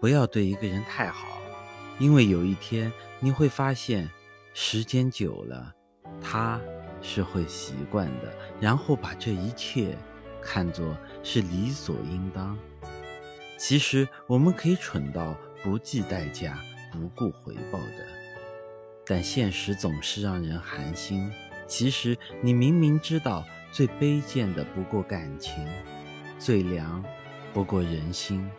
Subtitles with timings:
[0.00, 1.38] 不要对一个人太好
[1.98, 4.08] 因为有一天你会发现
[4.54, 5.74] 时间久了
[6.20, 6.60] 他
[7.00, 9.96] 是会习惯的然后把这一切
[10.40, 12.58] 看作是理所应当。
[13.58, 16.58] 其实我们可以蠢到不计代价
[16.92, 18.06] 不顾回报的
[19.04, 21.30] 但现实总是让人寒心。
[21.66, 25.54] 其实你明明知道最卑贱的不过感情
[26.38, 27.04] 最凉
[27.52, 28.50] 不过人心